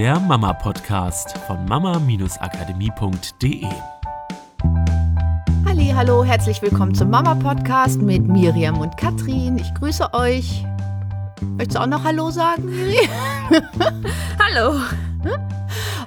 der 0.00 0.18
Mama-Podcast 0.18 1.36
von 1.46 1.62
mama-akademie.de. 1.66 3.66
Hallo, 5.94 6.24
herzlich 6.24 6.62
willkommen 6.62 6.94
zum 6.94 7.10
Mama-Podcast 7.10 8.00
mit 8.00 8.26
Miriam 8.26 8.80
und 8.80 8.96
Katrin. 8.96 9.58
Ich 9.58 9.74
grüße 9.74 10.14
euch. 10.14 10.64
Möchtest 11.42 11.76
du 11.76 11.82
auch 11.82 11.86
noch 11.86 12.02
Hallo 12.02 12.30
sagen, 12.30 12.64
Miriam? 12.64 13.10
Hallo. 14.42 14.80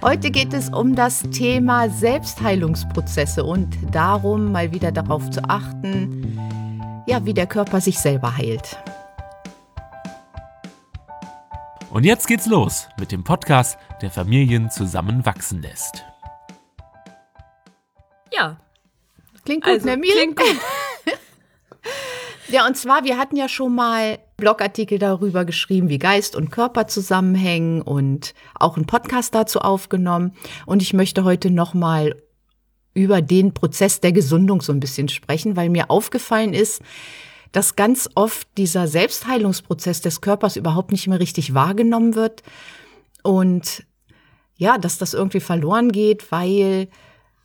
Heute 0.02 0.32
geht 0.32 0.56
es 0.56 0.70
um 0.70 0.96
das 0.96 1.22
Thema 1.30 1.88
Selbstheilungsprozesse 1.88 3.44
und 3.44 3.78
darum, 3.92 4.52
mal 4.52 4.74
wieder 4.74 4.92
darauf 4.92 5.30
zu 5.30 5.48
achten, 5.48 6.40
ja, 7.06 7.24
wie 7.28 7.36
der 7.36 7.46
Körper 7.46 7.80
sich 7.80 8.00
selber 8.00 8.38
heilt. 8.38 8.76
Und 11.94 12.06
jetzt 12.06 12.26
geht's 12.26 12.48
los 12.48 12.88
mit 13.00 13.12
dem 13.12 13.24
Podcast, 13.24 13.78
der 14.02 14.10
Familien 14.10 14.72
zusammenwachsen 14.72 15.62
lässt. 15.62 16.04
Ja. 18.32 18.60
Klingt 19.46 19.64
gut, 19.64 19.74
Also, 19.74 19.86
ne, 19.86 20.02
klingt 20.02 20.36
gut. 20.36 20.58
Ja, 22.50 22.68
und 22.68 22.76
zwar, 22.78 23.04
wir 23.04 23.18
hatten 23.18 23.36
ja 23.36 23.48
schon 23.48 23.74
mal 23.74 24.20
Blogartikel 24.38 25.00
darüber 25.00 25.44
geschrieben, 25.46 25.90
wie 25.90 25.98
Geist 25.98 26.36
und 26.36 26.52
Körper 26.52 26.88
zusammenhängen 26.88 27.82
und 27.82 28.34
auch 28.56 28.76
einen 28.76 28.86
Podcast 28.86 29.34
dazu 29.34 29.60
aufgenommen. 29.60 30.36
Und 30.66 30.82
ich 30.82 30.94
möchte 30.94 31.24
heute 31.24 31.50
nochmal 31.50 32.16
über 32.94 33.22
den 33.22 33.54
Prozess 33.54 34.02
der 34.02 34.12
Gesundung 34.12 34.62
so 34.62 34.72
ein 34.72 34.80
bisschen 34.80 35.10
sprechen, 35.10 35.56
weil 35.56 35.70
mir 35.70 35.90
aufgefallen 35.90 36.54
ist, 36.54 36.82
dass 37.54 37.78
ganz 37.78 38.10
oft 38.16 38.48
dieser 38.58 38.88
Selbstheilungsprozess 38.88 40.02
des 40.02 40.20
Körpers 40.20 40.58
überhaupt 40.58 40.92
nicht 40.92 41.08
mehr 41.08 41.20
richtig 41.20 41.54
wahrgenommen 41.54 42.16
wird 42.16 42.44
und 43.22 43.86
ja, 44.58 44.78
dass 44.78 44.98
das 44.98 45.14
irgendwie 45.14 45.40
verloren 45.40 45.92
geht, 45.92 46.32
weil 46.32 46.90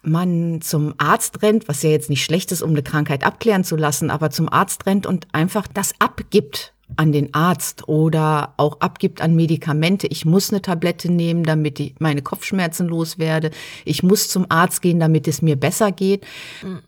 man 0.02 0.60
zum 0.60 0.94
Arzt 0.98 1.42
rennt, 1.42 1.68
was 1.68 1.82
ja 1.82 1.90
jetzt 1.90 2.10
nicht 2.10 2.24
schlecht 2.24 2.52
ist, 2.52 2.62
um 2.62 2.70
eine 2.70 2.82
Krankheit 2.82 3.24
abklären 3.24 3.64
zu 3.64 3.76
lassen, 3.76 4.10
aber 4.10 4.30
zum 4.30 4.50
Arzt 4.50 4.86
rennt 4.86 5.06
und 5.06 5.26
einfach 5.32 5.66
das 5.66 5.92
abgibt 5.98 6.74
an 6.96 7.12
den 7.12 7.34
Arzt 7.34 7.88
oder 7.88 8.54
auch 8.56 8.80
abgibt 8.80 9.20
an 9.20 9.34
Medikamente. 9.34 10.06
Ich 10.06 10.24
muss 10.24 10.50
eine 10.50 10.62
Tablette 10.62 11.10
nehmen, 11.12 11.44
damit 11.44 11.78
ich 11.80 11.94
meine 11.98 12.22
Kopfschmerzen 12.22 12.88
loswerde. 12.88 13.50
Ich 13.84 14.02
muss 14.02 14.28
zum 14.28 14.46
Arzt 14.48 14.82
gehen, 14.82 14.98
damit 15.00 15.28
es 15.28 15.42
mir 15.42 15.56
besser 15.56 15.92
geht. 15.92 16.26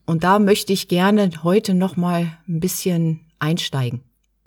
Und 0.06 0.24
da 0.24 0.38
möchte 0.38 0.72
ich 0.72 0.88
gerne 0.88 1.30
heute 1.42 1.74
noch 1.74 1.96
mal 1.96 2.38
ein 2.48 2.60
bisschen 2.60 3.20
einsteigen. 3.38 4.00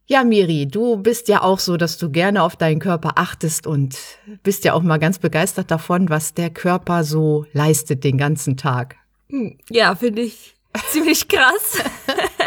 Ja, 0.05 0.25
Miri, 0.25 0.67
du 0.67 0.97
bist 0.97 1.29
ja 1.29 1.41
auch 1.41 1.59
so, 1.59 1.77
dass 1.77 1.97
du 1.97 2.11
gerne 2.11 2.43
auf 2.43 2.57
deinen 2.57 2.79
Körper 2.79 3.13
achtest 3.15 3.65
und 3.65 3.97
bist 4.43 4.65
ja 4.65 4.73
auch 4.73 4.83
mal 4.83 4.97
ganz 4.97 5.17
begeistert 5.17 5.71
davon, 5.71 6.09
was 6.09 6.33
der 6.33 6.49
Körper 6.49 7.05
so 7.05 7.45
leistet 7.53 8.03
den 8.03 8.17
ganzen 8.17 8.57
Tag. 8.57 8.97
Hm, 9.29 9.57
Ja, 9.69 9.95
finde 9.95 10.23
ich 10.23 10.55
ziemlich 10.91 11.27
krass. 11.29 11.81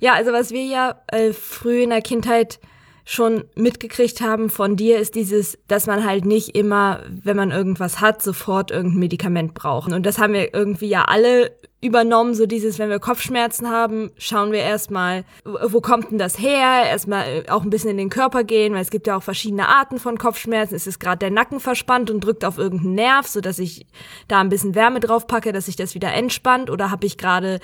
ja, 0.00 0.14
also 0.14 0.32
was 0.32 0.50
wir 0.50 0.64
ja 0.64 1.00
äh, 1.08 1.32
früh 1.32 1.82
in 1.82 1.90
der 1.90 2.02
Kindheit 2.02 2.58
schon 3.04 3.44
mitgekriegt 3.56 4.20
haben 4.20 4.50
von 4.50 4.76
dir, 4.76 4.98
ist 4.98 5.14
dieses, 5.14 5.58
dass 5.66 5.86
man 5.86 6.04
halt 6.04 6.24
nicht 6.24 6.54
immer, 6.54 7.02
wenn 7.08 7.36
man 7.36 7.50
irgendwas 7.50 8.00
hat, 8.00 8.22
sofort 8.22 8.70
irgendein 8.70 9.00
Medikament 9.00 9.54
braucht. 9.54 9.92
Und 9.92 10.06
das 10.06 10.18
haben 10.18 10.32
wir 10.32 10.54
irgendwie 10.54 10.88
ja 10.88 11.06
alle 11.06 11.50
übernommen, 11.82 12.34
so 12.34 12.46
dieses, 12.46 12.78
wenn 12.78 12.90
wir 12.90 12.98
Kopfschmerzen 12.98 13.70
haben, 13.70 14.10
schauen 14.18 14.52
wir 14.52 14.60
erstmal, 14.60 15.24
wo 15.44 15.80
kommt 15.80 16.10
denn 16.10 16.18
das 16.18 16.38
her? 16.38 16.84
Erstmal 16.86 17.26
äh, 17.26 17.48
auch 17.48 17.62
ein 17.62 17.70
bisschen 17.70 17.90
in 17.90 17.96
den 17.96 18.10
Körper 18.10 18.44
gehen, 18.44 18.74
weil 18.74 18.82
es 18.82 18.90
gibt 18.90 19.06
ja 19.06 19.16
auch 19.16 19.22
verschiedene 19.22 19.66
Arten 19.66 19.98
von 19.98 20.18
Kopfschmerzen. 20.18 20.74
Es 20.74 20.86
ist 20.86 21.00
gerade 21.00 21.18
der 21.18 21.30
Nacken 21.30 21.58
verspannt 21.58 22.10
und 22.10 22.20
drückt 22.20 22.44
auf 22.44 22.58
irgendeinen 22.58 22.94
Nerv, 22.94 23.26
so 23.26 23.40
dass 23.40 23.58
ich 23.58 23.86
da 24.28 24.40
ein 24.40 24.50
bisschen 24.50 24.74
Wärme 24.74 25.00
drauf 25.00 25.26
packe, 25.26 25.52
dass 25.52 25.66
sich 25.66 25.76
das 25.76 25.94
wieder 25.94 26.12
entspannt 26.12 26.70
oder 26.70 26.90
habe 26.90 27.06
ich 27.06 27.16
gerade 27.16 27.60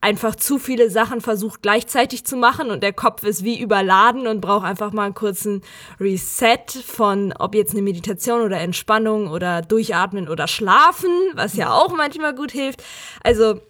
einfach 0.00 0.36
zu 0.36 0.58
viele 0.58 0.90
Sachen 0.90 1.20
versucht 1.20 1.62
gleichzeitig 1.62 2.24
zu 2.24 2.36
machen 2.36 2.70
und 2.70 2.82
der 2.82 2.92
Kopf 2.92 3.24
ist 3.24 3.44
wie 3.44 3.60
überladen 3.60 4.26
und 4.26 4.40
braucht 4.40 4.66
einfach 4.66 4.92
mal 4.92 5.04
einen 5.04 5.14
kurzen 5.14 5.62
Reset 5.98 6.66
von, 6.84 7.32
ob 7.38 7.54
jetzt 7.54 7.72
eine 7.72 7.82
Meditation 7.82 8.42
oder 8.42 8.58
Entspannung 8.58 9.28
oder 9.28 9.62
Durchatmen 9.62 10.28
oder 10.28 10.48
Schlafen, 10.48 11.10
was 11.34 11.56
ja 11.56 11.72
auch 11.72 11.94
manchmal 11.94 12.34
gut 12.34 12.52
hilft. 12.52 12.82
Also, 13.22 13.60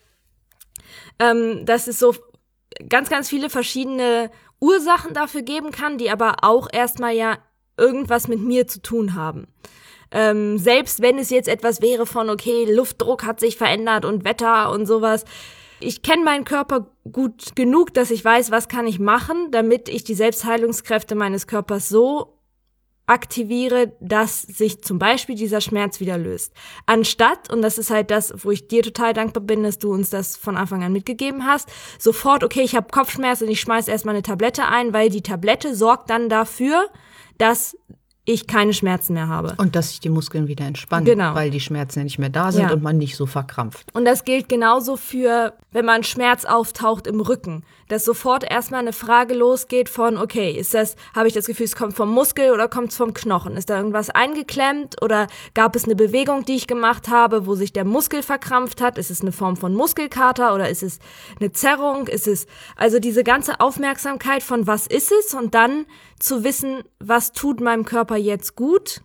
ähm, 1.18 1.64
dass 1.64 1.86
es 1.86 1.98
so 1.98 2.14
ganz, 2.88 3.08
ganz 3.08 3.28
viele 3.28 3.48
verschiedene 3.48 4.30
Ursachen 4.60 5.14
dafür 5.14 5.42
geben 5.42 5.70
kann, 5.70 5.98
die 5.98 6.10
aber 6.10 6.36
auch 6.42 6.68
erstmal 6.72 7.14
ja 7.14 7.38
irgendwas 7.76 8.28
mit 8.28 8.40
mir 8.40 8.66
zu 8.66 8.80
tun 8.80 9.14
haben. 9.14 9.46
Ähm, 10.10 10.58
selbst 10.58 11.02
wenn 11.02 11.18
es 11.18 11.30
jetzt 11.30 11.48
etwas 11.48 11.82
wäre 11.82 12.06
von, 12.06 12.30
okay, 12.30 12.64
Luftdruck 12.70 13.24
hat 13.24 13.40
sich 13.40 13.56
verändert 13.56 14.04
und 14.04 14.24
Wetter 14.24 14.70
und 14.70 14.86
sowas. 14.86 15.24
Ich 15.80 16.02
kenne 16.02 16.24
meinen 16.24 16.44
Körper 16.44 16.90
gut 17.10 17.54
genug, 17.54 17.92
dass 17.94 18.10
ich 18.10 18.24
weiß, 18.24 18.50
was 18.50 18.68
kann 18.68 18.86
ich 18.86 18.98
machen, 18.98 19.50
damit 19.50 19.88
ich 19.88 20.04
die 20.04 20.14
Selbstheilungskräfte 20.14 21.14
meines 21.14 21.46
Körpers 21.46 21.88
so 21.88 22.36
aktiviere, 23.06 23.92
dass 24.00 24.42
sich 24.42 24.82
zum 24.82 24.98
Beispiel 24.98 25.36
dieser 25.36 25.60
Schmerz 25.60 26.00
wieder 26.00 26.18
löst. 26.18 26.52
Anstatt, 26.86 27.52
und 27.52 27.62
das 27.62 27.78
ist 27.78 27.90
halt 27.90 28.10
das, 28.10 28.32
wo 28.44 28.50
ich 28.50 28.66
dir 28.66 28.82
total 28.82 29.12
dankbar 29.12 29.44
bin, 29.44 29.62
dass 29.62 29.78
du 29.78 29.92
uns 29.92 30.10
das 30.10 30.36
von 30.36 30.56
Anfang 30.56 30.82
an 30.82 30.92
mitgegeben 30.92 31.46
hast, 31.46 31.68
sofort, 31.98 32.42
okay, 32.42 32.62
ich 32.62 32.74
habe 32.74 32.88
Kopfschmerz 32.90 33.42
und 33.42 33.48
ich 33.48 33.60
schmeiß 33.60 33.86
erstmal 33.86 34.16
eine 34.16 34.22
Tablette 34.22 34.64
ein, 34.66 34.92
weil 34.92 35.08
die 35.08 35.22
Tablette 35.22 35.76
sorgt 35.76 36.10
dann 36.10 36.28
dafür, 36.28 36.88
dass 37.38 37.76
ich 38.28 38.46
keine 38.48 38.74
Schmerzen 38.74 39.14
mehr 39.14 39.28
habe. 39.28 39.54
Und 39.56 39.76
dass 39.76 39.90
sich 39.90 40.00
die 40.00 40.08
Muskeln 40.10 40.48
wieder 40.48 40.66
entspannen, 40.66 41.04
Genau. 41.06 41.34
weil 41.34 41.50
die 41.50 41.60
Schmerzen 41.60 42.00
ja 42.00 42.04
nicht 42.04 42.18
mehr 42.18 42.28
da 42.28 42.50
sind 42.52 42.62
Ja. 42.68 42.72
und 42.72 42.82
man 42.82 42.98
nicht 42.98 43.16
so 43.16 43.24
verkrampft. 43.24 43.86
Und 43.94 44.04
das 44.04 44.24
gilt 44.24 44.48
genauso 44.48 44.96
für, 44.96 45.54
wenn 45.70 45.84
man 45.84 46.02
Schmerz 46.02 46.44
auftaucht 46.44 47.06
im 47.06 47.20
Rücken, 47.20 47.62
dass 47.88 48.04
sofort 48.04 48.42
erstmal 48.42 48.80
eine 48.80 48.92
Frage 48.92 49.32
losgeht 49.34 49.88
von, 49.88 50.18
okay, 50.18 50.50
ist 50.50 50.74
das, 50.74 50.96
habe 51.14 51.28
ich 51.28 51.34
das 51.34 51.46
Gefühl, 51.46 51.66
es 51.66 51.76
kommt 51.76 51.94
vom 51.94 52.10
Muskel 52.10 52.50
oder 52.50 52.66
kommt 52.66 52.90
es 52.90 52.96
vom 52.96 53.14
Knochen? 53.14 53.56
Ist 53.56 53.70
da 53.70 53.76
irgendwas 53.76 54.10
eingeklemmt 54.10 55.00
oder 55.02 55.28
gab 55.54 55.76
es 55.76 55.84
eine 55.84 55.94
Bewegung, 55.94 56.44
die 56.44 56.56
ich 56.56 56.66
gemacht 56.66 57.08
habe, 57.08 57.46
wo 57.46 57.54
sich 57.54 57.72
der 57.72 57.84
Muskel 57.84 58.24
verkrampft 58.24 58.80
hat? 58.80 58.98
Ist 58.98 59.12
es 59.12 59.20
eine 59.20 59.30
Form 59.30 59.56
von 59.56 59.72
Muskelkater 59.72 60.52
oder 60.52 60.68
ist 60.68 60.82
es 60.82 60.98
eine 61.38 61.52
Zerrung? 61.52 62.08
Ist 62.08 62.26
es, 62.26 62.46
also 62.74 62.98
diese 62.98 63.22
ganze 63.22 63.60
Aufmerksamkeit 63.60 64.42
von 64.42 64.66
was 64.66 64.88
ist 64.88 65.12
es 65.12 65.32
und 65.32 65.54
dann 65.54 65.86
zu 66.18 66.42
wissen, 66.44 66.82
was 66.98 67.32
tut 67.32 67.60
meinem 67.60 67.84
Körper 67.84 68.15
jetzt 68.16 68.56
gut, 68.56 69.02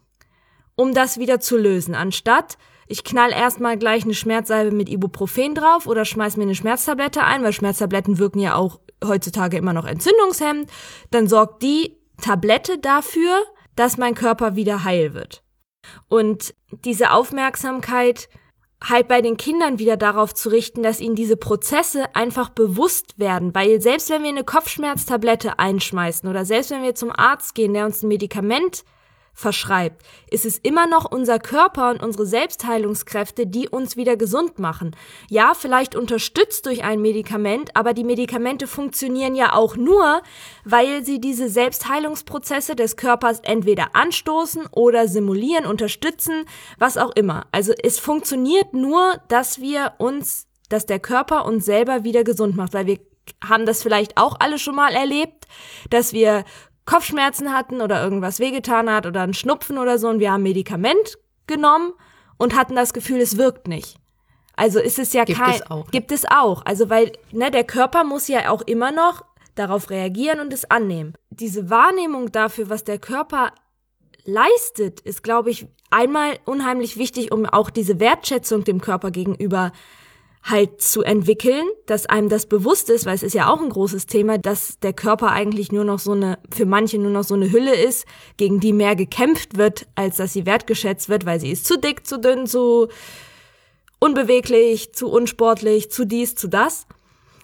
um 0.75 0.93
das 0.93 1.19
wieder 1.19 1.39
zu 1.39 1.57
lösen, 1.57 1.95
anstatt 1.95 2.57
ich 2.87 3.05
knall 3.05 3.31
erstmal 3.31 3.77
gleich 3.77 4.03
eine 4.03 4.13
Schmerzsalbe 4.13 4.75
mit 4.75 4.89
Ibuprofen 4.89 5.55
drauf 5.55 5.87
oder 5.87 6.03
schmeiß 6.03 6.35
mir 6.35 6.43
eine 6.43 6.55
Schmerztablette 6.55 7.23
ein, 7.23 7.41
weil 7.41 7.53
Schmerztabletten 7.53 8.17
wirken 8.17 8.39
ja 8.39 8.55
auch 8.55 8.81
heutzutage 9.03 9.57
immer 9.57 9.71
noch 9.71 9.85
entzündungshemmend, 9.85 10.69
dann 11.09 11.27
sorgt 11.27 11.63
die 11.63 11.97
Tablette 12.21 12.77
dafür, 12.77 13.43
dass 13.75 13.97
mein 13.97 14.13
Körper 14.13 14.55
wieder 14.55 14.83
heil 14.83 15.13
wird. 15.13 15.41
Und 16.09 16.53
diese 16.83 17.11
Aufmerksamkeit 17.11 18.29
halt 18.83 19.07
bei 19.07 19.21
den 19.21 19.37
Kindern 19.37 19.79
wieder 19.79 19.95
darauf 19.95 20.33
zu 20.33 20.49
richten, 20.49 20.83
dass 20.83 20.99
ihnen 20.99 21.15
diese 21.15 21.37
Prozesse 21.37 22.15
einfach 22.15 22.49
bewusst 22.49 23.17
werden, 23.19 23.53
weil 23.53 23.79
selbst 23.79 24.09
wenn 24.09 24.23
wir 24.23 24.29
eine 24.29 24.43
Kopfschmerztablette 24.43 25.59
einschmeißen 25.59 26.27
oder 26.27 26.45
selbst 26.45 26.71
wenn 26.71 26.83
wir 26.83 26.95
zum 26.95 27.11
Arzt 27.11 27.55
gehen, 27.55 27.73
der 27.73 27.85
uns 27.85 28.01
ein 28.01 28.07
Medikament 28.07 28.83
verschreibt, 29.33 30.03
ist 30.29 30.45
es 30.45 30.57
immer 30.57 30.87
noch 30.87 31.09
unser 31.09 31.39
Körper 31.39 31.89
und 31.89 32.03
unsere 32.03 32.25
Selbstheilungskräfte, 32.25 33.47
die 33.47 33.69
uns 33.69 33.95
wieder 33.95 34.17
gesund 34.17 34.59
machen. 34.59 34.95
Ja, 35.29 35.53
vielleicht 35.53 35.95
unterstützt 35.95 36.65
durch 36.65 36.83
ein 36.83 37.01
Medikament, 37.01 37.75
aber 37.75 37.93
die 37.93 38.03
Medikamente 38.03 38.67
funktionieren 38.67 39.35
ja 39.35 39.53
auch 39.53 39.75
nur, 39.75 40.21
weil 40.65 41.03
sie 41.03 41.19
diese 41.19 41.49
Selbstheilungsprozesse 41.49 42.75
des 42.75 42.97
Körpers 42.97 43.39
entweder 43.41 43.95
anstoßen 43.95 44.67
oder 44.71 45.07
simulieren, 45.07 45.65
unterstützen, 45.65 46.45
was 46.77 46.97
auch 46.97 47.11
immer. 47.15 47.45
Also 47.51 47.73
es 47.81 47.99
funktioniert 47.99 48.73
nur, 48.73 49.21
dass 49.27 49.59
wir 49.59 49.93
uns, 49.97 50.47
dass 50.69 50.85
der 50.85 50.99
Körper 50.99 51.45
uns 51.45 51.65
selber 51.65 52.03
wieder 52.03 52.23
gesund 52.23 52.55
macht, 52.55 52.73
weil 52.73 52.87
wir 52.87 52.99
haben 53.43 53.65
das 53.65 53.83
vielleicht 53.83 54.17
auch 54.17 54.35
alle 54.39 54.59
schon 54.59 54.75
mal 54.75 54.93
erlebt, 54.93 55.45
dass 55.89 56.13
wir 56.13 56.43
Kopfschmerzen 56.91 57.53
hatten 57.53 57.79
oder 57.81 58.03
irgendwas 58.03 58.39
wehgetan 58.39 58.89
hat 58.91 59.05
oder 59.05 59.21
einen 59.21 59.33
Schnupfen 59.33 59.77
oder 59.77 59.97
so 59.97 60.09
und 60.09 60.19
wir 60.19 60.29
haben 60.31 60.41
ein 60.41 60.43
Medikament 60.43 61.17
genommen 61.47 61.93
und 62.37 62.53
hatten 62.53 62.75
das 62.75 62.91
Gefühl, 62.93 63.21
es 63.21 63.37
wirkt 63.37 63.69
nicht. 63.69 63.95
Also 64.57 64.79
ist 64.79 64.99
es 64.99 65.13
ja 65.13 65.23
Gibt 65.23 65.39
kein. 65.39 65.55
es 65.55 65.71
auch, 65.71 65.85
ne? 65.85 65.91
Gibt 65.91 66.11
es 66.11 66.25
auch. 66.29 66.65
Also 66.65 66.89
weil 66.89 67.13
ne, 67.31 67.49
der 67.49 67.63
Körper 67.63 68.03
muss 68.03 68.27
ja 68.27 68.49
auch 68.49 68.61
immer 68.61 68.91
noch 68.91 69.23
darauf 69.55 69.89
reagieren 69.89 70.41
und 70.41 70.51
es 70.51 70.69
annehmen. 70.69 71.13
Diese 71.29 71.69
Wahrnehmung 71.69 72.33
dafür, 72.33 72.69
was 72.69 72.83
der 72.83 72.99
Körper 72.99 73.53
leistet, 74.25 74.99
ist, 74.99 75.23
glaube 75.23 75.49
ich, 75.49 75.67
einmal 75.91 76.39
unheimlich 76.45 76.97
wichtig, 76.97 77.31
um 77.31 77.45
auch 77.45 77.69
diese 77.69 78.01
Wertschätzung 78.01 78.65
dem 78.65 78.81
Körper 78.81 79.11
gegenüber 79.11 79.71
halt 80.43 80.81
zu 80.81 81.03
entwickeln, 81.03 81.67
dass 81.85 82.07
einem 82.07 82.29
das 82.29 82.47
bewusst 82.47 82.89
ist, 82.89 83.05
weil 83.05 83.15
es 83.15 83.23
ist 83.23 83.33
ja 83.33 83.47
auch 83.47 83.61
ein 83.61 83.69
großes 83.69 84.07
Thema, 84.07 84.37
dass 84.37 84.79
der 84.79 84.93
Körper 84.93 85.31
eigentlich 85.31 85.71
nur 85.71 85.83
noch 85.83 85.99
so 85.99 86.13
eine, 86.13 86.39
für 86.51 86.65
manche 86.65 86.97
nur 86.97 87.11
noch 87.11 87.23
so 87.23 87.35
eine 87.35 87.51
Hülle 87.51 87.75
ist, 87.75 88.05
gegen 88.37 88.59
die 88.59 88.73
mehr 88.73 88.95
gekämpft 88.95 89.57
wird, 89.57 89.87
als 89.95 90.17
dass 90.17 90.33
sie 90.33 90.45
wertgeschätzt 90.45 91.09
wird, 91.09 91.25
weil 91.25 91.39
sie 91.39 91.51
ist 91.51 91.65
zu 91.65 91.77
dick, 91.77 92.07
zu 92.07 92.19
dünn, 92.19 92.47
zu 92.47 92.87
unbeweglich, 93.99 94.93
zu 94.93 95.09
unsportlich, 95.09 95.91
zu 95.91 96.05
dies, 96.05 96.33
zu 96.33 96.47
das, 96.47 96.87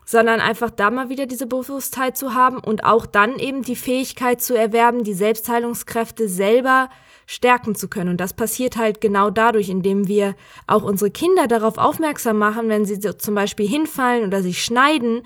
sondern 0.08 0.40
einfach 0.40 0.70
da 0.70 0.90
mal 0.90 1.10
wieder 1.10 1.26
diese 1.26 1.48
Bewusstheit 1.48 2.16
zu 2.16 2.34
haben 2.34 2.60
und 2.60 2.86
auch 2.86 3.06
dann 3.06 3.38
eben 3.38 3.62
die 3.62 3.76
Fähigkeit 3.76 4.42
zu 4.42 4.58
erwerben, 4.58 5.04
die 5.04 5.14
Selbstheilungskräfte 5.14 6.30
selber 6.30 6.90
stärken 7.26 7.76
zu 7.76 7.90
können. 7.90 8.12
Und 8.12 8.22
das 8.22 8.34
passiert 8.34 8.78
halt 8.78 9.02
genau 9.02 9.30
dadurch, 9.30 9.68
indem 9.68 10.08
wir 10.08 10.36
auch 10.66 10.84
unsere 10.84 11.12
Kinder 11.12 11.48
darauf 11.48 11.78
aufmerksam 11.78 12.38
machen, 12.38 12.70
wenn 12.70 12.86
sie 12.86 13.00
zum 13.00 13.36
Beispiel 13.36 13.68
hinfallen 13.68 14.26
oder 14.26 14.42
sich 14.42 14.64
schneiden, 14.64 15.24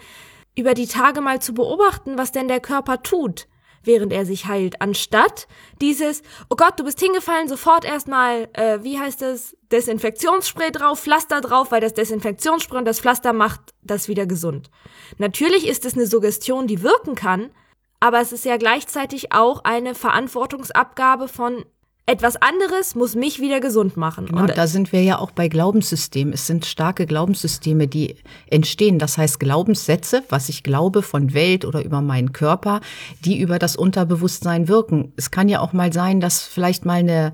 über 0.58 0.74
die 0.74 0.88
Tage 0.88 1.22
mal 1.22 1.40
zu 1.40 1.54
beobachten, 1.54 2.18
was 2.18 2.32
denn 2.32 2.48
der 2.48 2.60
Körper 2.60 3.04
tut, 3.04 3.48
während 3.84 4.14
er 4.14 4.26
sich 4.26 4.46
heilt, 4.46 4.82
anstatt 4.82 5.48
dieses, 5.82 6.22
oh 6.50 6.56
Gott, 6.56 6.80
du 6.80 6.84
bist 6.84 7.00
hingefallen, 7.00 7.48
sofort 7.48 7.86
erstmal, 7.86 8.50
äh, 8.54 8.80
wie 8.84 9.00
heißt 9.00 9.22
es, 9.22 9.56
Desinfektionsspray 9.72 10.72
drauf, 10.72 11.00
Pflaster 11.00 11.42
drauf, 11.42 11.72
weil 11.72 11.82
das 11.82 11.94
Desinfektionsspray 11.94 12.80
und 12.80 12.86
das 12.86 13.00
Pflaster 13.00 13.34
macht 13.34 13.74
das 13.82 14.08
wieder 14.08 14.26
gesund. 14.26 14.70
Natürlich 15.18 15.68
ist 15.68 15.86
es 15.86 15.96
eine 15.96 16.08
Suggestion, 16.08 16.68
die 16.68 16.84
wirken 16.84 17.16
kann, 17.16 17.52
aber 18.00 18.20
es 18.20 18.32
ist 18.32 18.46
ja 18.46 18.58
gleichzeitig 18.58 19.32
auch 19.32 19.64
eine 19.64 19.96
Verantwortungsabgabe 19.96 21.28
von 21.28 21.66
etwas 22.06 22.36
anderes 22.36 22.96
muss 22.96 23.16
mich 23.16 23.40
wieder 23.40 23.60
gesund 23.60 23.96
machen. 23.96 24.26
Genau, 24.26 24.42
und 24.42 24.58
da 24.58 24.68
sind 24.68 24.92
wir 24.92 25.04
ja 25.04 25.20
auch 25.20 25.32
bei 25.32 25.48
Glaubenssystemen. 25.48 26.34
Es 26.34 26.48
sind 26.48 26.66
starke 26.66 27.06
Glaubenssysteme, 27.06 27.88
die 27.88 28.16
entstehen. 28.48 29.00
Das 29.00 29.18
heißt 29.18 29.40
Glaubenssätze, 29.40 30.24
was 30.30 30.50
ich 30.50 30.64
glaube 30.64 31.04
von 31.04 31.34
Welt 31.34 31.64
oder 31.64 31.84
über 31.84 32.02
meinen 32.02 32.34
Körper, 32.34 32.82
die 33.24 33.40
über 33.40 33.60
das 33.60 33.76
Unterbewusstsein 33.76 34.68
wirken. 34.68 35.14
Es 35.16 35.32
kann 35.32 35.48
ja 35.48 35.60
auch 35.60 35.74
mal 35.74 35.94
sein, 35.94 36.20
dass 36.20 36.44
vielleicht 36.44 36.86
mal 36.86 37.00
eine 37.00 37.34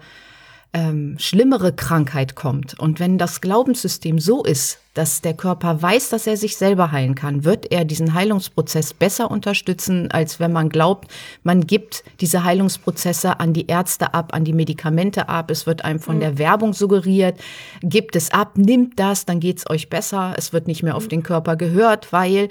ähm, 0.74 1.16
schlimmere 1.18 1.74
Krankheit 1.74 2.36
kommt. 2.36 2.80
Und 2.80 3.00
wenn 3.00 3.18
das 3.18 3.42
Glaubenssystem 3.42 4.19
so 4.19 4.44
ist, 4.44 4.80
dass 4.94 5.22
der 5.22 5.34
Körper 5.34 5.81
weiß, 5.81 6.10
dass 6.10 6.28
er 6.28 6.38
sich 6.38 6.58
selber 6.58 6.92
heilen 6.92 7.16
kann, 7.16 7.44
wird 7.44 7.72
er 7.72 7.86
diesen 7.86 8.14
Heilungsprozess 8.14 8.94
besser 8.94 9.30
unterstützen, 9.30 10.10
als 10.12 10.40
wenn 10.40 10.52
man 10.52 10.69
glaubt, 10.69 11.10
man 11.44 11.68
gibt 11.68 12.04
diese 12.19 12.44
Heilungsprozesse 12.44 13.40
an 13.40 13.54
die 13.54 13.68
Ärzte 13.68 14.14
ab, 14.14 14.34
an 14.34 14.44
die 14.44 14.54
Medikamente 14.54 15.30
ab. 15.30 15.52
Es 15.52 15.68
wird 15.68 15.86
einem 15.86 16.00
von 16.00 16.18
mhm. 16.18 16.22
der 16.22 16.38
Werbung 16.38 16.74
suggeriert, 16.74 17.40
gibt 17.81 18.16
es 18.16 18.31
ab, 18.31 18.58
nimmt 18.58 19.00
das, 19.00 19.25
dann 19.25 19.40
geht's 19.40 19.69
euch 19.69 19.90
besser. 19.90 20.34
Es 20.38 20.52
wird 20.52 20.68
nicht 20.68 20.84
mehr 20.84 20.96
auf 20.96 21.06
mhm. 21.06 21.10
den 21.10 21.24
Körper 21.24 21.56
gehört, 21.56 22.12
weil 22.12 22.50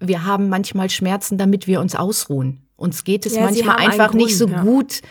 wir 0.00 0.24
haben 0.24 0.48
manchmal 0.48 0.90
Schmerzen, 0.90 1.38
damit 1.38 1.66
wir 1.66 1.80
uns 1.80 1.94
ausruhen. 1.94 2.62
Uns 2.76 3.04
geht 3.04 3.26
es 3.26 3.34
ja, 3.34 3.42
manchmal 3.42 3.76
einfach 3.76 4.10
Grund, 4.10 4.24
nicht 4.24 4.36
so 4.38 4.48
ja. 4.48 4.62
gut 4.62 5.02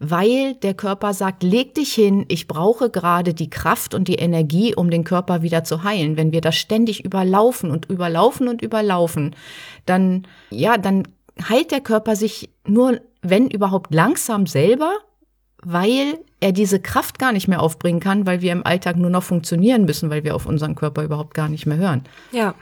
weil 0.00 0.54
der 0.54 0.72
Körper 0.72 1.12
sagt, 1.12 1.42
leg 1.42 1.74
dich 1.74 1.92
hin, 1.92 2.24
ich 2.28 2.48
brauche 2.48 2.88
gerade 2.88 3.34
die 3.34 3.50
Kraft 3.50 3.94
und 3.94 4.08
die 4.08 4.14
Energie, 4.14 4.74
um 4.74 4.90
den 4.90 5.04
Körper 5.04 5.42
wieder 5.42 5.62
zu 5.62 5.84
heilen. 5.84 6.16
Wenn 6.16 6.32
wir 6.32 6.40
das 6.40 6.56
ständig 6.56 7.04
überlaufen 7.04 7.70
und 7.70 7.84
überlaufen 7.90 8.48
und 8.48 8.62
überlaufen, 8.62 9.36
dann, 9.84 10.26
ja, 10.48 10.78
dann 10.78 11.06
heilt 11.48 11.70
der 11.70 11.82
Körper 11.82 12.16
sich 12.16 12.48
nur, 12.66 12.98
wenn 13.20 13.48
überhaupt 13.48 13.94
langsam 13.94 14.46
selber, 14.46 14.94
weil 15.62 16.18
er 16.40 16.52
diese 16.52 16.80
Kraft 16.80 17.18
gar 17.18 17.32
nicht 17.32 17.46
mehr 17.46 17.60
aufbringen 17.60 18.00
kann, 18.00 18.26
weil 18.26 18.40
wir 18.40 18.52
im 18.52 18.64
Alltag 18.64 18.96
nur 18.96 19.10
noch 19.10 19.22
funktionieren 19.22 19.84
müssen, 19.84 20.08
weil 20.08 20.24
wir 20.24 20.34
auf 20.34 20.46
unseren 20.46 20.76
Körper 20.76 21.04
überhaupt 21.04 21.34
gar 21.34 21.50
nicht 21.50 21.66
mehr 21.66 21.76
hören. 21.76 22.04
Ja. 22.32 22.54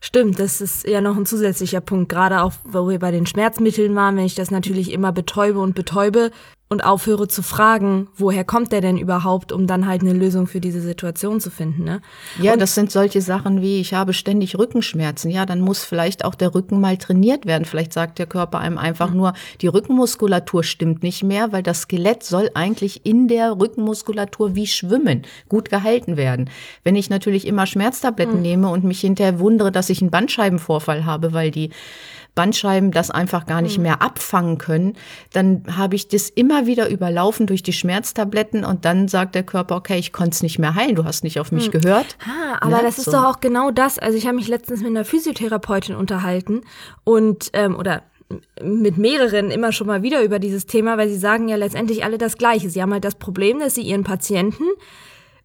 Stimmt, 0.00 0.38
das 0.38 0.60
ist 0.60 0.86
ja 0.86 1.00
noch 1.00 1.16
ein 1.16 1.24
zusätzlicher 1.24 1.80
Punkt, 1.80 2.10
gerade 2.10 2.42
auch, 2.42 2.52
wo 2.64 2.90
wir 2.90 2.98
bei 2.98 3.10
den 3.10 3.24
Schmerzmitteln 3.24 3.94
waren, 3.94 4.18
wenn 4.18 4.26
ich 4.26 4.34
das 4.34 4.50
natürlich 4.50 4.92
immer 4.92 5.12
betäube 5.12 5.60
und 5.60 5.74
betäube, 5.74 6.30
und 6.70 6.82
aufhöre 6.82 7.28
zu 7.28 7.42
fragen, 7.42 8.08
woher 8.16 8.42
kommt 8.42 8.72
der 8.72 8.80
denn 8.80 8.96
überhaupt, 8.96 9.52
um 9.52 9.66
dann 9.66 9.86
halt 9.86 10.00
eine 10.00 10.14
Lösung 10.14 10.46
für 10.46 10.60
diese 10.60 10.80
Situation 10.80 11.38
zu 11.38 11.50
finden. 11.50 11.84
Ne? 11.84 12.00
Ja, 12.40 12.54
und 12.54 12.58
das 12.60 12.74
sind 12.74 12.90
solche 12.90 13.20
Sachen 13.20 13.60
wie, 13.60 13.80
ich 13.80 13.92
habe 13.92 14.14
ständig 14.14 14.58
Rückenschmerzen. 14.58 15.30
Ja, 15.30 15.44
dann 15.44 15.60
muss 15.60 15.84
vielleicht 15.84 16.24
auch 16.24 16.34
der 16.34 16.54
Rücken 16.54 16.80
mal 16.80 16.96
trainiert 16.96 17.44
werden. 17.44 17.66
Vielleicht 17.66 17.92
sagt 17.92 18.18
der 18.18 18.26
Körper 18.26 18.60
einem 18.60 18.78
einfach 18.78 19.10
mhm. 19.10 19.16
nur, 19.18 19.32
die 19.60 19.66
Rückenmuskulatur 19.66 20.64
stimmt 20.64 21.02
nicht 21.02 21.22
mehr, 21.22 21.52
weil 21.52 21.62
das 21.62 21.82
Skelett 21.82 22.22
soll 22.24 22.50
eigentlich 22.54 23.04
in 23.04 23.28
der 23.28 23.58
Rückenmuskulatur 23.60 24.54
wie 24.54 24.66
schwimmen, 24.66 25.22
gut 25.50 25.68
gehalten 25.68 26.16
werden. 26.16 26.48
Wenn 26.82 26.96
ich 26.96 27.10
natürlich 27.10 27.46
immer 27.46 27.66
Schmerztabletten 27.66 28.36
mhm. 28.36 28.42
nehme 28.42 28.68
und 28.70 28.84
mich 28.84 29.00
hinterher 29.00 29.38
wundere, 29.38 29.70
dass 29.70 29.90
ich 29.90 30.00
einen 30.00 30.10
Bandscheibenvorfall 30.10 31.04
habe, 31.04 31.34
weil 31.34 31.50
die 31.50 31.70
Bandscheiben 32.34 32.90
das 32.90 33.10
einfach 33.10 33.46
gar 33.46 33.62
nicht 33.62 33.76
hm. 33.76 33.82
mehr 33.82 34.02
abfangen 34.02 34.58
können, 34.58 34.94
dann 35.32 35.64
habe 35.76 35.94
ich 35.94 36.08
das 36.08 36.30
immer 36.30 36.66
wieder 36.66 36.88
überlaufen 36.88 37.46
durch 37.46 37.62
die 37.62 37.72
Schmerztabletten 37.72 38.64
und 38.64 38.84
dann 38.84 39.08
sagt 39.08 39.34
der 39.34 39.44
Körper, 39.44 39.76
okay, 39.76 39.98
ich 39.98 40.12
konnte 40.12 40.30
es 40.30 40.42
nicht 40.42 40.58
mehr 40.58 40.74
heilen, 40.74 40.96
du 40.96 41.04
hast 41.04 41.24
nicht 41.24 41.38
auf 41.38 41.52
mich 41.52 41.66
hm. 41.66 41.80
gehört. 41.80 42.16
Ah, 42.26 42.58
aber 42.60 42.78
ne? 42.78 42.82
das 42.82 42.98
ist 42.98 43.06
so. 43.06 43.12
doch 43.12 43.24
auch 43.24 43.40
genau 43.40 43.70
das. 43.70 43.98
Also 43.98 44.18
ich 44.18 44.26
habe 44.26 44.36
mich 44.36 44.48
letztens 44.48 44.80
mit 44.80 44.90
einer 44.90 45.04
Physiotherapeutin 45.04 45.94
unterhalten 45.94 46.62
und 47.04 47.50
ähm, 47.52 47.76
oder 47.76 48.02
mit 48.62 48.98
mehreren 48.98 49.50
immer 49.50 49.72
schon 49.72 49.86
mal 49.86 50.02
wieder 50.02 50.22
über 50.22 50.38
dieses 50.38 50.66
Thema, 50.66 50.96
weil 50.96 51.08
sie 51.08 51.18
sagen 51.18 51.48
ja 51.48 51.56
letztendlich 51.56 52.04
alle 52.04 52.18
das 52.18 52.36
Gleiche. 52.38 52.70
Sie 52.70 52.82
haben 52.82 52.92
halt 52.92 53.04
das 53.04 53.16
Problem, 53.16 53.60
dass 53.60 53.74
sie 53.74 53.82
ihren 53.82 54.02
Patienten 54.02 54.64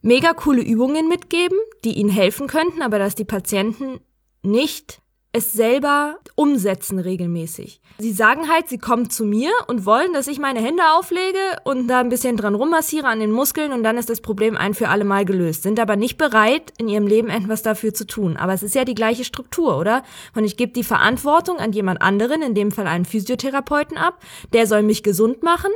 mega 0.02 0.34
coole 0.34 0.62
Übungen 0.62 1.08
mitgeben, 1.08 1.58
die 1.84 1.94
ihnen 1.94 2.10
helfen 2.10 2.48
könnten, 2.48 2.82
aber 2.82 3.00
dass 3.00 3.16
die 3.16 3.26
Patienten 3.26 4.00
nicht 4.42 5.02
es 5.32 5.54
selber 5.54 6.18
umsetzen 6.36 6.98
regelmäßig. 6.98 7.82
Sie 8.00 8.12
sagen 8.12 8.50
halt, 8.50 8.68
sie 8.68 8.80
kommen 8.80 9.12
zu 9.12 9.26
mir 9.26 9.52
und 9.68 9.86
wollen, 9.86 10.12
dass 10.14 10.28
ich 10.28 10.40
meine 10.40 10.60
Hände 10.60 10.82
auflege 10.98 11.38
und 11.66 11.88
da 11.88 12.00
ein 12.00 12.10
bisschen 12.10 12.36
dran 12.36 12.56
rummassiere 12.56 13.08
an 13.08 13.20
den 13.20 13.32
Muskeln 13.32 13.72
und 13.72 13.84
dann 13.84 13.98
ist 13.98 14.10
das 14.10 14.22
Problem 14.22 14.58
ein 14.58 14.74
für 14.74 14.90
alle 14.90 15.04
Mal 15.04 15.26
gelöst. 15.26 15.64
Sind 15.64 15.80
aber 15.80 15.96
nicht 15.96 16.18
bereit, 16.18 16.74
in 16.78 16.88
ihrem 16.88 17.06
Leben 17.06 17.30
etwas 17.30 17.62
dafür 17.62 17.94
zu 17.94 18.08
tun. 18.08 18.38
Aber 18.38 18.54
es 18.54 18.64
ist 18.64 18.74
ja 18.74 18.86
die 18.86 18.96
gleiche 18.96 19.24
Struktur, 19.24 19.78
oder? 19.78 20.02
Und 20.34 20.46
ich 20.46 20.58
gebe 20.58 20.72
die 20.72 20.84
Verantwortung 20.84 21.58
an 21.58 21.74
jemand 21.74 22.02
anderen, 22.02 22.42
in 22.42 22.56
dem 22.56 22.72
Fall 22.72 22.88
einen 22.88 23.06
Physiotherapeuten 23.06 23.98
ab, 23.98 24.20
der 24.54 24.66
soll 24.66 24.82
mich 24.82 25.04
gesund 25.04 25.44
machen 25.44 25.72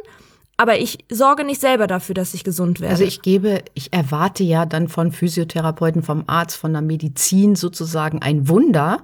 aber 0.56 0.80
ich 0.80 1.00
sorge 1.10 1.44
nicht 1.44 1.60
selber 1.60 1.88
dafür, 1.88 2.16
dass 2.16 2.34
ich 2.34 2.44
gesund 2.44 2.80
werde. 2.80 2.92
Also 2.92 3.04
ich 3.04 3.22
gebe, 3.22 3.64
ich 3.74 3.92
erwarte 3.92 4.44
ja 4.44 4.66
dann 4.66 4.88
von 4.88 5.12
Physiotherapeuten, 5.12 6.04
vom 6.04 6.24
Arzt, 6.28 6.58
von 6.58 6.74
der 6.74 6.84
Medizin 6.84 7.56
sozusagen 7.56 8.22
ein 8.22 8.48
Wunder, 8.48 9.04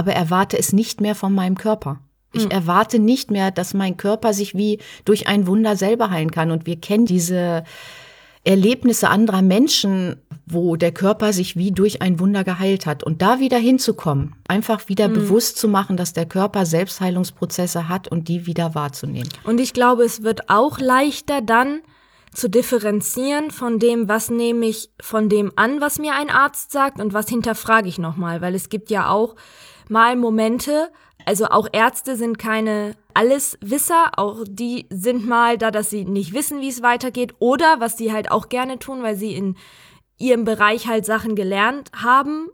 aber 0.00 0.14
erwarte 0.14 0.58
es 0.58 0.72
nicht 0.72 1.02
mehr 1.02 1.14
von 1.14 1.34
meinem 1.34 1.58
Körper. 1.58 2.00
Ich 2.32 2.44
hm. 2.44 2.50
erwarte 2.50 2.98
nicht 2.98 3.30
mehr, 3.30 3.50
dass 3.50 3.74
mein 3.74 3.98
Körper 3.98 4.32
sich 4.32 4.54
wie 4.54 4.78
durch 5.04 5.26
ein 5.26 5.46
Wunder 5.46 5.76
selber 5.76 6.08
heilen 6.08 6.30
kann. 6.30 6.50
Und 6.50 6.64
wir 6.64 6.80
kennen 6.80 7.04
diese 7.04 7.64
Erlebnisse 8.42 9.10
anderer 9.10 9.42
Menschen, 9.42 10.16
wo 10.46 10.76
der 10.76 10.92
Körper 10.92 11.34
sich 11.34 11.54
wie 11.56 11.70
durch 11.70 12.00
ein 12.00 12.18
Wunder 12.18 12.44
geheilt 12.44 12.86
hat. 12.86 13.02
Und 13.02 13.20
da 13.20 13.40
wieder 13.40 13.58
hinzukommen, 13.58 14.36
einfach 14.48 14.88
wieder 14.88 15.08
mhm. 15.08 15.12
bewusst 15.12 15.58
zu 15.58 15.68
machen, 15.68 15.98
dass 15.98 16.14
der 16.14 16.24
Körper 16.24 16.64
Selbstheilungsprozesse 16.64 17.90
hat 17.90 18.08
und 18.08 18.28
die 18.28 18.46
wieder 18.46 18.74
wahrzunehmen. 18.74 19.28
Und 19.44 19.60
ich 19.60 19.74
glaube, 19.74 20.04
es 20.04 20.22
wird 20.22 20.48
auch 20.48 20.78
leichter 20.78 21.42
dann 21.42 21.82
zu 22.32 22.48
differenzieren 22.48 23.50
von 23.50 23.78
dem, 23.78 24.08
was 24.08 24.30
nehme 24.30 24.64
ich 24.64 24.88
von 24.98 25.28
dem 25.28 25.52
an, 25.56 25.82
was 25.82 25.98
mir 25.98 26.14
ein 26.14 26.30
Arzt 26.30 26.72
sagt 26.72 27.00
und 27.00 27.12
was 27.12 27.28
hinterfrage 27.28 27.88
ich 27.88 27.98
nochmal, 27.98 28.40
weil 28.40 28.54
es 28.54 28.70
gibt 28.70 28.88
ja 28.88 29.10
auch 29.10 29.34
mal 29.90 30.16
Momente, 30.16 30.90
also 31.26 31.46
auch 31.46 31.68
Ärzte 31.72 32.16
sind 32.16 32.38
keine 32.38 32.94
Alleswisser, 33.14 34.12
auch 34.16 34.44
die 34.48 34.86
sind 34.90 35.26
mal 35.26 35.58
da, 35.58 35.70
dass 35.70 35.90
sie 35.90 36.04
nicht 36.04 36.32
wissen, 36.32 36.60
wie 36.60 36.68
es 36.68 36.82
weitergeht 36.82 37.34
oder 37.38 37.80
was 37.80 37.98
sie 37.98 38.12
halt 38.12 38.30
auch 38.30 38.48
gerne 38.48 38.78
tun, 38.78 39.02
weil 39.02 39.16
sie 39.16 39.34
in 39.34 39.56
ihrem 40.18 40.44
Bereich 40.44 40.86
halt 40.86 41.04
Sachen 41.04 41.34
gelernt 41.34 41.90
haben, 41.94 42.48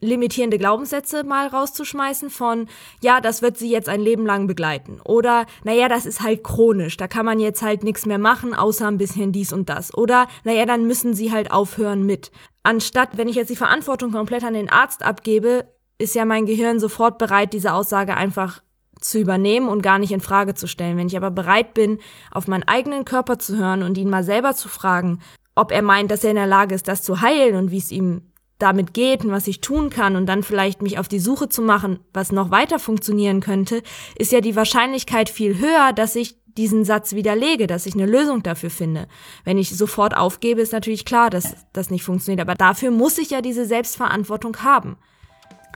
limitierende 0.00 0.58
Glaubenssätze 0.58 1.24
mal 1.24 1.48
rauszuschmeißen 1.48 2.30
von, 2.30 2.68
ja, 3.02 3.20
das 3.20 3.42
wird 3.42 3.56
sie 3.56 3.70
jetzt 3.70 3.88
ein 3.88 4.00
Leben 4.00 4.24
lang 4.24 4.46
begleiten. 4.46 5.00
Oder, 5.04 5.46
naja, 5.64 5.88
das 5.88 6.06
ist 6.06 6.22
halt 6.22 6.44
chronisch, 6.44 6.96
da 6.96 7.08
kann 7.08 7.26
man 7.26 7.40
jetzt 7.40 7.62
halt 7.62 7.82
nichts 7.82 8.06
mehr 8.06 8.18
machen, 8.18 8.54
außer 8.54 8.86
ein 8.86 8.98
bisschen 8.98 9.32
dies 9.32 9.52
und 9.52 9.68
das. 9.68 9.92
Oder, 9.96 10.28
naja, 10.44 10.66
dann 10.66 10.86
müssen 10.86 11.14
sie 11.14 11.32
halt 11.32 11.50
aufhören 11.50 12.04
mit. 12.04 12.30
Anstatt, 12.62 13.16
wenn 13.16 13.28
ich 13.28 13.36
jetzt 13.36 13.50
die 13.50 13.56
Verantwortung 13.56 14.12
komplett 14.12 14.44
an 14.44 14.54
den 14.54 14.70
Arzt 14.70 15.02
abgebe, 15.02 15.66
ist 15.98 16.14
ja 16.14 16.24
mein 16.24 16.46
Gehirn 16.46 16.80
sofort 16.80 17.18
bereit, 17.18 17.52
diese 17.52 17.72
Aussage 17.72 18.16
einfach 18.16 18.62
zu 19.00 19.18
übernehmen 19.18 19.68
und 19.68 19.82
gar 19.82 19.98
nicht 19.98 20.12
in 20.12 20.20
Frage 20.20 20.54
zu 20.54 20.66
stellen. 20.66 20.96
Wenn 20.96 21.06
ich 21.06 21.16
aber 21.16 21.30
bereit 21.30 21.74
bin, 21.74 21.98
auf 22.30 22.48
meinen 22.48 22.64
eigenen 22.64 23.04
Körper 23.04 23.38
zu 23.38 23.56
hören 23.56 23.82
und 23.82 23.98
ihn 23.98 24.10
mal 24.10 24.24
selber 24.24 24.54
zu 24.54 24.68
fragen, 24.68 25.20
ob 25.54 25.72
er 25.72 25.82
meint, 25.82 26.10
dass 26.10 26.24
er 26.24 26.30
in 26.30 26.36
der 26.36 26.46
Lage 26.46 26.74
ist, 26.74 26.88
das 26.88 27.02
zu 27.02 27.20
heilen 27.20 27.56
und 27.56 27.70
wie 27.70 27.78
es 27.78 27.90
ihm 27.90 28.22
damit 28.58 28.92
geht 28.92 29.24
und 29.24 29.30
was 29.30 29.46
ich 29.46 29.60
tun 29.60 29.88
kann 29.88 30.16
und 30.16 30.26
dann 30.26 30.42
vielleicht 30.42 30.82
mich 30.82 30.98
auf 30.98 31.06
die 31.06 31.20
Suche 31.20 31.48
zu 31.48 31.62
machen, 31.62 32.00
was 32.12 32.32
noch 32.32 32.50
weiter 32.50 32.78
funktionieren 32.78 33.40
könnte, 33.40 33.82
ist 34.16 34.32
ja 34.32 34.40
die 34.40 34.56
Wahrscheinlichkeit 34.56 35.28
viel 35.28 35.58
höher, 35.58 35.92
dass 35.92 36.16
ich 36.16 36.36
diesen 36.56 36.84
Satz 36.84 37.12
widerlege, 37.12 37.68
dass 37.68 37.86
ich 37.86 37.94
eine 37.94 38.06
Lösung 38.06 38.42
dafür 38.42 38.70
finde. 38.70 39.06
Wenn 39.44 39.58
ich 39.58 39.76
sofort 39.76 40.16
aufgebe, 40.16 40.60
ist 40.60 40.72
natürlich 40.72 41.04
klar, 41.04 41.30
dass 41.30 41.54
das 41.72 41.90
nicht 41.90 42.02
funktioniert. 42.02 42.40
Aber 42.40 42.56
dafür 42.56 42.90
muss 42.90 43.16
ich 43.18 43.30
ja 43.30 43.40
diese 43.40 43.64
Selbstverantwortung 43.64 44.56
haben. 44.64 44.96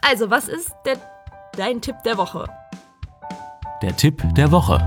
Also, 0.04 0.30
was 0.30 0.49
ist 0.49 0.75
der, 0.85 0.97
dein 1.56 1.80
Tipp 1.80 1.94
der 2.04 2.18
Woche? 2.18 2.44
Der 3.82 3.97
Tipp 3.97 4.21
der 4.35 4.50
Woche. 4.50 4.80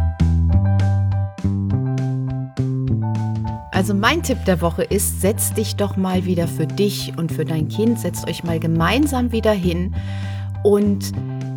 Also 3.72 3.94
mein 3.94 4.24
Tipp 4.24 4.44
der 4.46 4.62
Woche 4.62 4.84
ist, 4.84 5.22
setz 5.22 5.54
dich 5.54 5.78
doch 5.78 5.96
mal 5.96 6.26
wieder 6.26 6.48
für 6.48 6.68
dich 6.68 7.18
und 7.18 7.32
für 7.32 7.46
dein 7.46 7.70
Kind, 7.70 8.00
setzt 8.00 8.28
euch 8.28 8.44
mal 8.44 8.60
gemeinsam 8.60 9.32
wieder 9.32 9.52
hin 9.54 9.96
und 10.64 11.14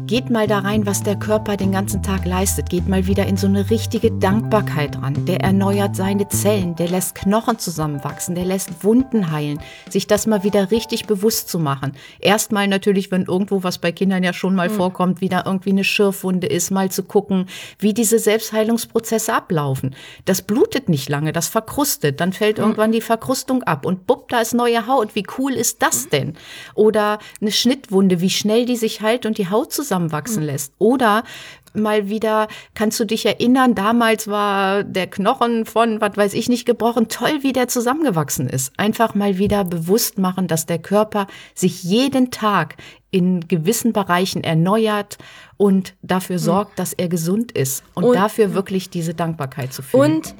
Geht 0.09 0.31
mal 0.31 0.47
da 0.47 0.61
rein, 0.61 0.87
was 0.87 1.03
der 1.03 1.17
Körper 1.17 1.59
den 1.59 1.71
ganzen 1.71 2.03
Tag 2.03 2.25
leistet. 2.25 2.71
Geht 2.71 2.89
mal 2.89 3.07
wieder 3.07 3.27
in 3.27 3.37
so 3.37 3.47
eine 3.47 3.69
richtige 3.69 4.11
Dankbarkeit 4.11 4.97
ran. 5.03 5.27
Der 5.27 5.41
erneuert 5.41 5.97
seine 5.97 6.27
Zellen, 6.29 6.75
der 6.77 6.89
lässt 6.89 7.15
Knochen 7.15 7.59
zusammenwachsen, 7.59 8.35
der 8.35 8.47
lässt 8.47 8.83
Wunden 8.83 9.31
heilen. 9.31 9.61
Sich 9.91 10.07
das 10.07 10.27
mal 10.27 10.45
wieder 10.45 10.71
richtig 10.71 11.05
bewusst 11.05 11.51
zu 11.51 11.59
machen. 11.59 11.93
Erstmal 12.21 12.69
natürlich, 12.69 13.11
wenn 13.11 13.25
irgendwo 13.27 13.63
was 13.65 13.77
bei 13.77 13.93
Kindern 13.93 14.23
ja 14.23 14.33
schon 14.33 14.55
mal 14.55 14.71
mhm. 14.71 14.77
vorkommt, 14.77 15.21
wieder 15.21 15.45
irgendwie 15.45 15.73
eine 15.73 15.85
Schürfwunde 15.85 16.47
ist, 16.47 16.71
mal 16.71 16.91
zu 16.91 17.03
gucken, 17.03 17.45
wie 17.79 17.93
diese 17.93 18.19
Selbstheilungsprozesse 18.19 19.35
ablaufen. 19.35 19.95
Das 20.25 20.41
blutet 20.41 20.89
nicht 20.89 21.11
lange, 21.11 21.35
das 21.35 21.49
verkrustet. 21.49 22.19
Dann 22.23 22.33
fällt 22.33 22.57
mhm. 22.57 22.63
irgendwann 22.65 22.93
die 22.93 23.03
Verkrustung 23.03 23.63
ab 23.65 23.85
und 23.85 24.07
bupp, 24.07 24.31
da 24.31 24.41
ist 24.41 24.55
neue 24.55 24.87
Haut. 24.87 25.15
Wie 25.15 25.27
cool 25.37 25.53
ist 25.53 25.83
das 25.83 26.07
mhm. 26.07 26.11
denn? 26.13 26.37
Oder 26.75 27.19
eine 27.43 27.53
Schnittwunde, 27.53 28.23
wie 28.23 28.31
schnell 28.31 28.65
die 28.65 28.77
sich 28.77 29.03
heilt 29.03 29.27
und 29.27 29.37
die 29.37 29.51
Haut 29.51 29.71
zusammen 29.71 29.98
zusammenwachsen 29.99 30.43
lässt. 30.43 30.73
Oder 30.79 31.25
mal 31.75 32.09
wieder, 32.09 32.49
kannst 32.75 32.99
du 32.99 33.05
dich 33.05 33.27
erinnern, 33.27 33.75
damals 33.75 34.29
war 34.29 34.85
der 34.85 35.07
Knochen 35.07 35.67
von, 35.67 36.01
was 36.01 36.17
weiß 36.17 36.35
ich 36.35 36.49
nicht, 36.49 36.67
gebrochen, 36.67 37.09
toll, 37.09 37.43
wie 37.43 37.53
der 37.53 37.69
zusammengewachsen 37.69 38.49
ist. 38.49 38.73
Einfach 38.79 39.15
mal 39.15 39.39
wieder 39.39 39.65
bewusst 39.65 40.19
machen, 40.19 40.49
dass 40.49 40.67
der 40.67 40.79
Körper 40.79 41.27
sich 41.55 41.83
jeden 41.83 42.31
Tag 42.31 42.77
in 43.11 43.47
gewissen 43.49 43.93
Bereichen 43.93 44.45
erneuert 44.45 45.19
und 45.57 45.95
dafür 46.03 46.37
mhm. 46.37 46.41
sorgt, 46.41 46.79
dass 46.79 46.93
er 46.93 47.09
gesund 47.09 47.53
ist 47.53 47.83
und, 47.95 48.05
und 48.05 48.15
dafür 48.15 48.55
wirklich 48.55 48.91
diese 48.91 49.15
Dankbarkeit 49.15 49.73
zu 49.73 49.83
fühlen. 49.83 50.17
Und 50.17 50.35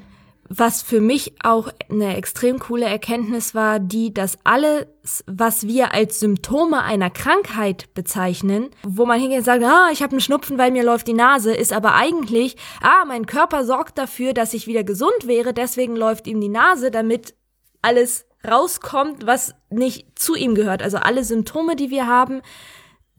was 0.49 0.83
für 0.83 1.01
mich 1.01 1.35
auch 1.43 1.69
eine 1.91 2.17
extrem 2.17 2.59
coole 2.59 2.87
Erkenntnis 2.87 3.55
war, 3.55 3.79
die, 3.79 4.15
dass 4.15 4.39
alles, 4.45 4.87
was 5.27 5.67
wir 5.67 5.93
als 5.93 6.21
Symptome 6.21 6.83
einer 6.83 7.11
Krankheit 7.11 7.93
bezeichnen, 7.95 8.71
wo 8.83 9.05
man 9.05 9.21
hingeht 9.21 9.39
und 9.39 9.45
sagt, 9.45 9.65
ah, 9.65 9.89
ich 9.93 10.03
habe 10.03 10.13
einen 10.13 10.21
Schnupfen, 10.21 10.59
weil 10.59 10.71
mir 10.71 10.85
läuft 10.85 11.07
die 11.07 11.15
Nase, 11.15 11.55
ist 11.55 11.73
aber 11.73 11.95
eigentlich, 11.95 12.57
ah, 12.81 13.05
mein 13.07 13.27
Körper 13.27 13.65
sorgt 13.65 13.99
dafür, 13.99 14.33
dass 14.33 14.55
ich 14.55 14.67
wieder 14.67 14.85
gesund 14.85 15.27
wäre, 15.27 15.53
deswegen 15.53 15.97
läuft 15.97 16.27
ihm 16.27 16.41
die 16.41 16.49
Nase, 16.49 16.91
damit 16.91 17.35
alles 17.83 18.27
rauskommt, 18.47 19.27
was 19.27 19.55
nicht 19.71 20.19
zu 20.19 20.35
ihm 20.35 20.55
gehört. 20.55 20.83
Also 20.83 20.99
alle 20.99 21.25
Symptome, 21.25 21.77
die 21.77 21.91
wir 21.91 22.07
haben, 22.07 22.41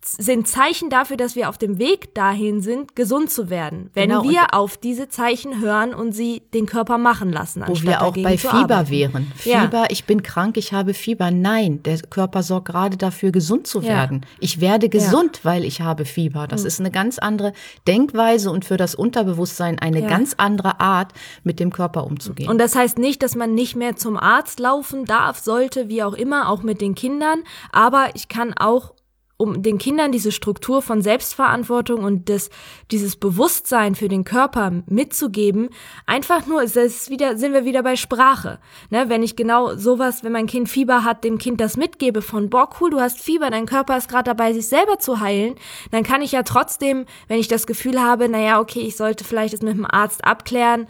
sind 0.03 0.47
Zeichen 0.47 0.89
dafür, 0.89 1.17
dass 1.17 1.35
wir 1.35 1.49
auf 1.49 1.57
dem 1.57 1.77
Weg 1.77 2.13
dahin 2.15 2.61
sind, 2.61 2.95
gesund 2.95 3.29
zu 3.29 3.49
werden. 3.49 3.89
Wenn 3.93 4.09
genau, 4.09 4.23
wir 4.23 4.53
auf 4.53 4.77
diese 4.77 5.09
Zeichen 5.09 5.61
hören 5.61 5.93
und 5.93 6.13
sie 6.13 6.41
den 6.53 6.65
Körper 6.65 6.97
machen 6.97 7.31
lassen. 7.31 7.63
Wo 7.67 7.81
wir 7.81 8.01
auch 8.01 8.13
bei 8.13 8.37
Fieber 8.37 8.53
arbeiten. 8.53 8.89
wären. 8.89 9.31
Fieber, 9.35 9.53
ja. 9.53 9.85
ich 9.89 10.05
bin 10.05 10.23
krank, 10.23 10.57
ich 10.57 10.73
habe 10.73 10.93
Fieber. 10.93 11.31
Nein, 11.31 11.83
der 11.83 11.99
Körper 11.99 12.43
sorgt 12.43 12.69
gerade 12.69 12.97
dafür, 12.97 13.31
gesund 13.31 13.67
zu 13.67 13.83
werden. 13.83 14.21
Ja. 14.21 14.27
Ich 14.39 14.61
werde 14.61 14.89
gesund, 14.89 15.37
ja. 15.37 15.45
weil 15.45 15.65
ich 15.65 15.81
habe 15.81 16.05
Fieber. 16.05 16.47
Das 16.47 16.61
mhm. 16.61 16.67
ist 16.67 16.79
eine 16.79 16.91
ganz 16.91 17.19
andere 17.19 17.53
Denkweise 17.87 18.51
und 18.51 18.65
für 18.65 18.77
das 18.77 18.95
Unterbewusstsein 18.95 19.79
eine 19.79 20.01
ganz 20.01 20.35
andere 20.37 20.79
Art, 20.79 21.13
mit 21.43 21.59
dem 21.59 21.71
Körper 21.71 22.05
umzugehen. 22.05 22.49
Und 22.49 22.57
das 22.59 22.75
heißt 22.75 22.97
nicht, 22.97 23.21
dass 23.23 23.35
man 23.35 23.53
nicht 23.53 23.75
mehr 23.75 23.95
zum 23.95 24.17
Arzt 24.17 24.59
laufen 24.59 25.05
darf, 25.05 25.39
sollte, 25.39 25.89
wie 25.89 26.03
auch 26.03 26.13
immer, 26.13 26.49
auch 26.49 26.63
mit 26.63 26.81
den 26.81 26.95
Kindern. 26.95 27.43
Aber 27.71 28.09
ich 28.13 28.27
kann 28.27 28.53
auch 28.53 28.93
um 29.41 29.63
den 29.63 29.77
Kindern 29.77 30.11
diese 30.11 30.33
Struktur 30.33 30.81
von 30.81 31.01
Selbstverantwortung 31.01 32.03
und 32.03 32.27
das, 32.27 32.49
dieses 32.91 33.15
Bewusstsein 33.15 33.95
für 33.95 34.09
den 34.09 34.25
Körper 34.25 34.83
mitzugeben, 34.85 35.69
einfach 36.05 36.45
nur, 36.45 36.61
es 36.61 36.75
ist 36.75 37.09
wieder, 37.09 37.37
sind 37.37 37.53
wir 37.53 37.63
wieder 37.63 37.81
bei 37.81 37.95
Sprache. 37.95 38.59
Ne, 38.89 39.07
wenn 39.07 39.23
ich 39.23 39.37
genau 39.37 39.75
sowas, 39.77 40.25
wenn 40.25 40.33
mein 40.33 40.45
Kind 40.45 40.67
Fieber 40.67 41.05
hat, 41.05 41.23
dem 41.23 41.37
Kind 41.37 41.61
das 41.61 41.77
mitgebe 41.77 42.21
von, 42.21 42.49
boah, 42.49 42.69
cool, 42.81 42.89
du 42.89 42.99
hast 42.99 43.21
Fieber, 43.21 43.49
dein 43.49 43.65
Körper 43.65 43.95
ist 43.95 44.09
gerade 44.09 44.25
dabei, 44.25 44.51
sich 44.51 44.67
selber 44.67 44.99
zu 44.99 45.21
heilen, 45.21 45.55
dann 45.91 46.03
kann 46.03 46.21
ich 46.21 46.33
ja 46.33 46.43
trotzdem, 46.43 47.05
wenn 47.29 47.39
ich 47.39 47.47
das 47.47 47.65
Gefühl 47.65 48.01
habe, 48.01 48.27
naja, 48.27 48.59
okay, 48.59 48.81
ich 48.81 48.97
sollte 48.97 49.23
vielleicht 49.23 49.53
es 49.53 49.61
mit 49.61 49.77
dem 49.77 49.85
Arzt 49.89 50.25
abklären, 50.25 50.85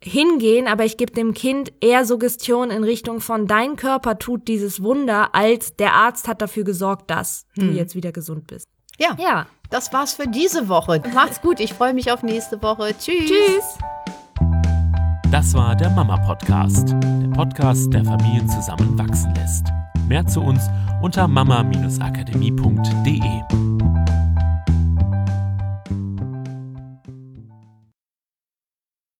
hingehen, 0.00 0.68
aber 0.68 0.84
ich 0.84 0.96
gebe 0.96 1.12
dem 1.12 1.34
Kind 1.34 1.72
eher 1.80 2.04
Suggestion 2.04 2.70
in 2.70 2.84
Richtung 2.84 3.20
von 3.20 3.46
dein 3.46 3.76
Körper 3.76 4.18
tut 4.18 4.48
dieses 4.48 4.82
Wunder, 4.82 5.34
als 5.34 5.76
der 5.76 5.94
Arzt 5.94 6.28
hat 6.28 6.42
dafür 6.42 6.64
gesorgt, 6.64 7.10
dass 7.10 7.46
hm. 7.54 7.68
du 7.68 7.74
jetzt 7.74 7.94
wieder 7.94 8.12
gesund 8.12 8.46
bist. 8.46 8.68
Ja. 8.98 9.16
Ja. 9.18 9.46
Das 9.68 9.92
war's 9.92 10.14
für 10.14 10.28
diese 10.28 10.68
Woche. 10.68 11.02
Macht's 11.12 11.40
gut. 11.40 11.58
Ich 11.58 11.74
freue 11.74 11.92
mich 11.92 12.12
auf 12.12 12.22
nächste 12.22 12.62
Woche. 12.62 12.94
Tschüss. 12.96 13.28
Tschüss. 13.28 13.78
Das 15.32 15.54
war 15.54 15.74
der 15.74 15.90
Mama 15.90 16.16
Podcast, 16.18 16.90
der 16.90 17.28
Podcast, 17.34 17.92
der 17.92 18.04
Familien 18.04 18.48
zusammenwachsen 18.48 19.34
lässt. 19.34 19.66
Mehr 20.06 20.24
zu 20.24 20.40
uns 20.40 20.70
unter 21.02 21.26
mama-akademie.de. 21.26 24.15